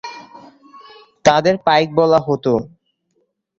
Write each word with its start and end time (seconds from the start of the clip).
তাদের 1.25 1.55
পাইক 1.65 1.89
বলা 1.95 2.19
হত। 2.19 2.45